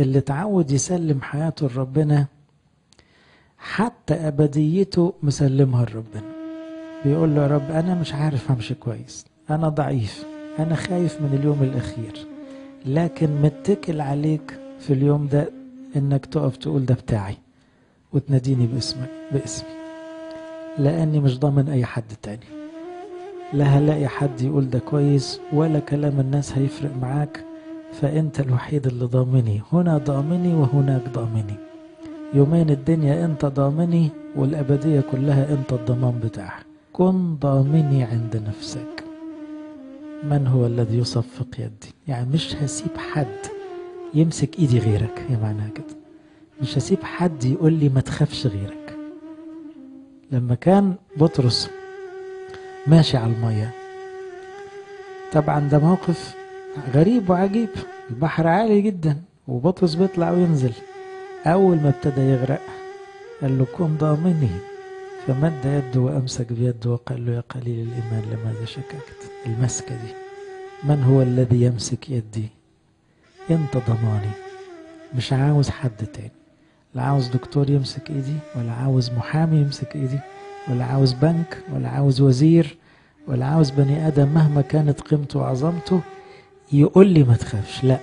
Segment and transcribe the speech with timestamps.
[0.00, 2.26] اللي اتعود يسلم حياته لربنا
[3.58, 6.30] حتى أبديته مسلمها لربنا.
[7.04, 10.24] بيقول له يا رب أنا مش عارف أمشي كويس أنا ضعيف
[10.58, 12.26] أنا خايف من اليوم الأخير.
[12.86, 15.50] لكن متكل عليك في اليوم ده
[15.96, 17.36] إنك تقف تقول ده بتاعي
[18.12, 19.68] وتناديني باسمك باسمي.
[20.78, 22.46] لأني مش ضامن أي حد تاني.
[23.52, 27.44] لا هلاقي حد يقول ده كويس ولا كلام الناس هيفرق معاك.
[27.92, 29.62] فأنت الوحيد اللي ضامني.
[29.72, 31.54] هنا ضامني وهناك ضامني.
[32.34, 36.62] يومين الدنيا أنت ضامني والأبدية كلها أنت الضمان بتاعها.
[36.92, 39.04] كن ضامني عند نفسك.
[40.24, 43.26] من هو الذي يصفق يدي؟ يعني مش هسيب حد
[44.14, 45.96] يمسك إيدي غيرك هي معناها كده.
[46.62, 48.96] مش هسيب حد يقول لي ما تخافش غيرك.
[50.32, 51.70] لما كان بطرس
[52.86, 53.70] ماشي على المية.
[55.32, 56.34] طبعا ده موقف
[56.94, 57.68] غريب وعجيب.
[58.10, 59.16] البحر عالي جدا
[59.48, 60.72] وبطرس بيطلع وينزل.
[61.46, 62.60] أول ما ابتدى يغرق
[63.42, 64.50] قال له كن ضامني.
[65.26, 70.12] فمد يده وأمسك بيده وقال له يا قليل الإيمان لماذا شككت؟ المسكة دي
[70.84, 72.48] من هو الذي يمسك يدي؟
[73.50, 74.30] أنت ضماني.
[75.16, 76.30] مش عاوز حد تاني.
[76.94, 80.18] لا عاوز دكتور يمسك إيدي ولا عاوز محامي يمسك إيدي
[80.68, 82.76] ولا عاوز بنك ولا عاوز وزير
[83.28, 86.00] ولا عاوز بني آدم مهما كانت قيمته وعظمته.
[86.72, 87.84] يقول لي ما تخافش.
[87.84, 87.98] لا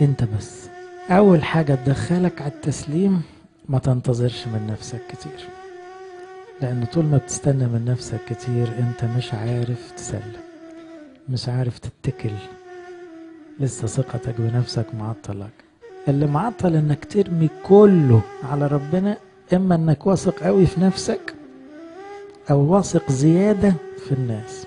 [0.00, 0.68] انت بس.
[1.10, 3.22] أول حاجة تدخلك على التسليم
[3.68, 5.48] ما تنتظرش من نفسك كتير
[6.60, 10.32] لأن طول ما بتستنى من نفسك كتير أنت مش عارف تسلم
[11.28, 12.30] مش عارف تتكل.
[13.60, 15.50] لسه ثقتك بنفسك معطلك.
[16.08, 19.16] اللي معطل إنك ترمي كله على ربنا
[19.52, 21.34] إما إنك واثق قوي في نفسك
[22.50, 23.74] أو واثق زيادة
[24.06, 24.66] في الناس.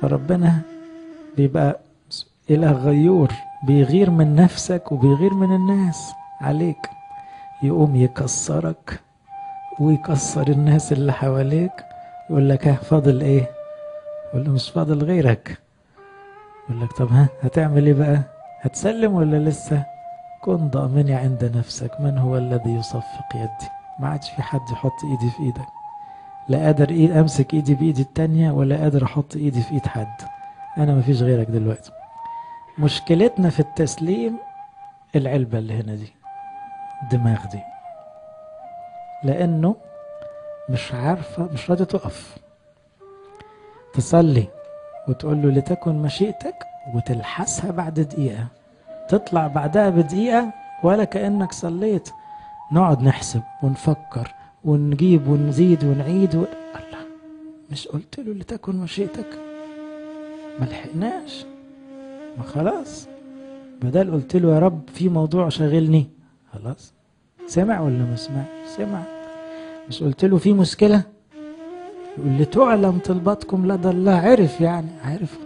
[0.00, 0.60] فربنا
[1.36, 1.78] بيبقى
[2.50, 3.32] اله غيور
[3.66, 6.12] بيغير من نفسك وبيغير من الناس.
[6.40, 6.90] عليك.
[7.62, 9.00] يقوم يكسرك
[9.80, 11.72] ويكسر الناس اللي حواليك
[12.30, 13.50] يقول لك ها فاضل إيه؟
[14.28, 15.58] يقول له مش فاضل غيرك.
[16.68, 18.20] يقول لك طب ها هتعمل إيه بقى؟
[18.60, 19.84] هتسلم ولا لسه؟
[20.42, 25.30] كن ضامني عند نفسك من هو الذي يصفق يدي؟ ما عادش في حد يحط إيدي
[25.30, 25.68] في إيدك.
[26.48, 30.14] لا قادر إيد أمسك إيدي بإيدي التانية ولا قادر أحط إيدي في إيد حد.
[30.78, 31.90] أنا مفيش غيرك دلوقتي.
[32.78, 34.38] مشكلتنا في التسليم
[35.16, 36.12] العلبة اللي هنا دي
[37.02, 37.60] الدماغ دي.
[39.24, 39.76] لأنه
[40.70, 42.36] مش عارفة مش راضية تقف.
[43.94, 44.44] تصلي
[45.08, 46.54] وتقول له لتكن مشيئتك
[46.94, 48.46] وتلحسها بعد دقيقة.
[49.08, 52.10] تطلع بعدها بدقيقة ولا كأنك صليت.
[52.72, 54.34] نقعد نحسب ونفكر
[54.64, 56.44] ونجيب ونزيد ونعيد و...
[56.74, 57.04] الله
[57.70, 59.51] مش قلت له لتكن مشيئتك؟
[60.60, 61.44] ما لحقناش.
[62.38, 63.08] ما خلاص.
[63.82, 66.06] بدل قلت له يا رب في موضوع شاغلني.
[66.52, 66.92] خلاص.
[67.46, 68.44] سمع ولا ما سمع؟
[68.76, 69.02] سمع.
[69.88, 71.02] مش قلت له في مشكلة؟
[72.18, 74.12] يقول لي تعلم طلباتكم لدى الله.
[74.12, 74.88] عرف يعني.
[75.04, 75.38] عرف.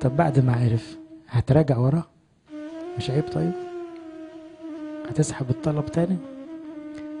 [0.00, 2.04] طب بعد ما عرف هتراجع وراه؟
[2.98, 3.52] مش عيب طيب؟
[5.08, 6.16] هتسحب الطلب تاني؟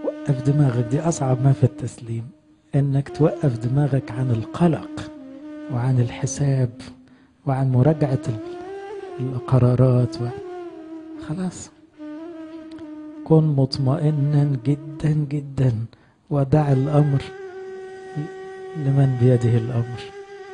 [0.04, 0.84] وقف دماغك.
[0.90, 2.30] دي أصعب ما في التسليم.
[2.74, 5.10] إنك توقف دماغك عن القلق.
[5.72, 6.70] وعن الحساب
[7.46, 8.22] وعن مراجعة
[9.20, 10.28] القرارات و...
[11.28, 11.70] خلاص.
[13.24, 15.72] كن مطمئنا جدا جدا
[16.30, 17.22] ودع الأمر
[18.76, 20.00] لمن بيده الأمر.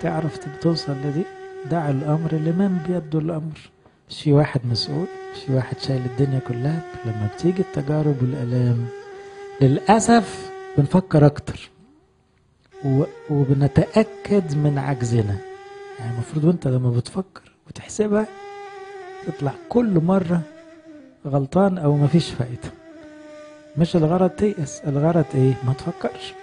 [0.01, 1.23] تعرف توصل لدي؟
[1.71, 3.71] دع الأمر لمن بيده الأمر.
[4.09, 5.07] في واحد مسؤول
[5.47, 6.83] في واحد شايل الدنيا كلها.
[7.05, 8.87] لما بتيجي التجارب والآلام
[9.61, 11.71] للأسف بنفكر أكتر.
[13.31, 15.37] وبنتأكد من عجزنا.
[15.99, 18.27] يعني المفروض وانت لما بتفكر وتحسبها
[19.27, 20.41] تطلع كل مرة
[21.27, 22.71] غلطان أو مفيش فايدة.
[23.79, 26.35] مش الغرض تيأس الغرض إيه؟ ما تفكرش.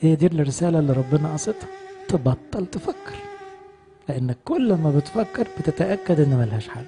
[0.00, 1.68] هي دي الرسالة اللي ربنا قصدها
[2.08, 3.16] تبطل تفكر.
[4.08, 6.84] لأنك كل ما بتفكر بتتأكد إن ملهاش حل.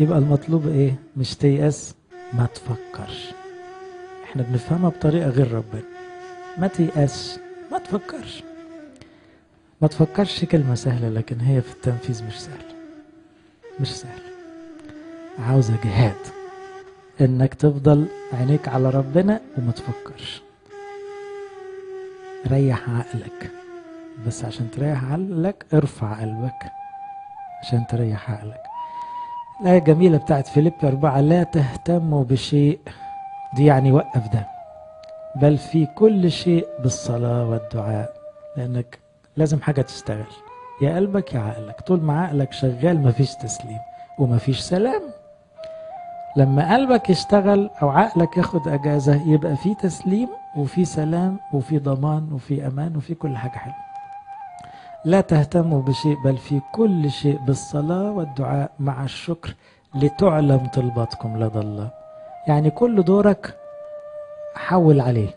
[0.00, 1.94] يبقى المطلوب إيه؟ مش تيأس
[2.32, 3.30] ما تفكرش.
[4.24, 5.82] إحنا بنفهمها بطريقة غير ربنا.
[6.58, 7.40] ما تيأس.
[7.72, 8.42] ما تفكرش.
[9.82, 12.74] ما تفكرش كلمة سهلة لكن هي في التنفيذ مش سهلة.
[13.80, 14.22] مش سهلة.
[15.48, 16.16] عاوزة جهاد
[17.20, 20.42] إنك تفضل عينيك على ربنا وما تفكرش.
[22.46, 23.50] ريح عقلك.
[24.26, 26.72] بس عشان تريح عقلك ارفع قلبك.
[27.62, 28.62] عشان تريح عقلك.
[29.60, 32.78] الآية الجميلة بتاعت فيليب أربعة لا تهتموا بشيء.
[33.56, 34.57] دي يعني وقف ده.
[35.42, 38.12] بل في كل شيء بالصلاة والدعاء
[38.56, 38.98] لأنك
[39.36, 40.26] لازم حاجة تشتغل.
[40.82, 41.80] يا قلبك يا عقلك.
[41.80, 43.78] طول ما عقلك شغال مفيش تسليم
[44.18, 45.02] ومفيش سلام.
[46.36, 52.66] لما قلبك يشتغل أو عقلك ياخد أجازة يبقى في تسليم وفي سلام وفي ضمان وفي
[52.66, 53.74] أمان وفي كل حاجة حلوة.
[55.04, 59.54] لا تهتموا بشيء بل في كل شيء بالصلاة والدعاء مع الشكر
[59.94, 61.90] لتعلم طلباتكم لدى الله.
[62.46, 63.57] يعني كل دورك
[64.54, 65.28] حول عليه.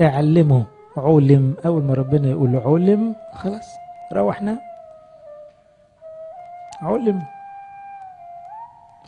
[0.00, 0.64] اعلمه
[0.96, 1.54] علم.
[1.66, 3.66] أول ما ربنا يقول علم خلاص
[4.12, 4.58] روحنا.
[6.82, 7.22] علم.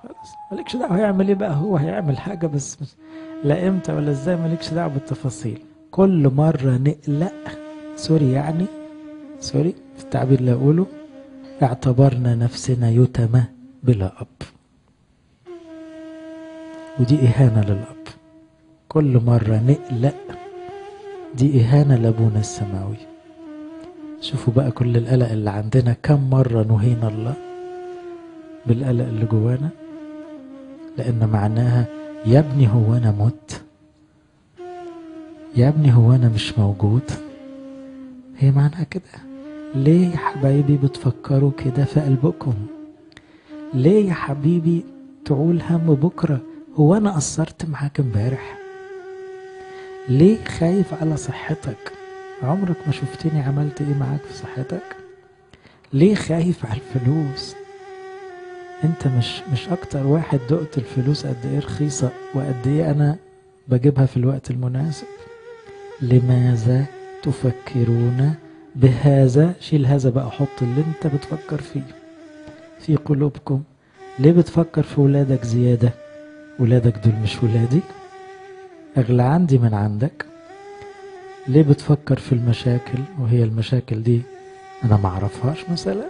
[0.02, 2.78] خلاص مالكش دعوة هيعمل إيه بقى؟ هو هيعمل حاجة بس
[3.44, 5.62] لا إمتى ولا إزاي؟ مالكش دعوة بالتفاصيل.
[5.90, 7.58] كل مرة نقلق
[7.96, 8.66] sorry يعني
[9.40, 10.86] sorry في التعبير اللي اقوله
[11.62, 13.44] اعتبرنا نفسنا يتمى
[13.82, 14.26] بلا أب.
[17.00, 18.05] ودي إهانة للأب.
[18.96, 20.14] كل مرة نقلق
[21.34, 22.96] دي إهانة لأبونا السماوي.
[24.20, 27.34] شوفوا بقى كل القلق اللي عندنا كم مرة نهينا الله
[28.66, 29.68] بالقلق اللي جوانا؟
[30.98, 31.84] لأن معناها
[32.26, 33.62] يا ابني هو أنا مت
[35.56, 37.10] يا ابني هو أنا مش موجود.
[38.38, 39.02] هي معناها كده.
[39.74, 42.54] ليه يا حبايبي بتفكروا كده في قلبكم؟
[43.74, 44.84] ليه يا حبيبي
[45.24, 46.40] تعول هم بكرة؟
[46.74, 48.65] هو أنا قصرت معاك امبارح؟
[50.08, 51.92] ليه خايف على صحتك؟
[52.42, 54.96] عمرك ما شفتني عملت إيه معاك في صحتك؟
[55.92, 57.54] ليه خايف على الفلوس؟
[58.84, 63.16] أنت مش مش أكتر واحد دقت الفلوس قد إيه رخيصة وقد إيه أنا
[63.68, 65.06] بجيبها في الوقت المناسب؟
[66.02, 66.84] لماذا
[67.22, 68.34] تفكرون
[68.76, 71.82] بهذا؟ شيل هذا بقى حط اللي أنت بتفكر فيه
[72.80, 73.62] في قلوبكم.
[74.18, 75.90] ليه بتفكر في ولادك زيادة؟
[76.58, 77.80] ولادك دول مش ولادي؟
[78.98, 80.26] أغلى عندي من عندك.
[81.48, 84.22] ليه بتفكر في المشاكل؟ وهي المشاكل دي
[84.84, 86.08] أنا معرفهاش مثلا.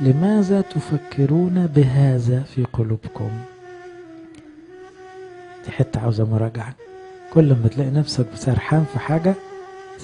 [0.00, 3.30] لماذا تفكرون بهذا في قلوبكم؟
[5.64, 6.74] دي حتة عاوزة مراجعة.
[7.32, 9.34] كل ما تلاقي نفسك سرحان في حاجة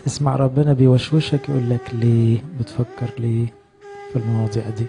[0.04, 3.46] تسمع ربنا بيوشوشك يقول لك ليه بتفكر ليه
[4.12, 4.86] في المواضيع دي؟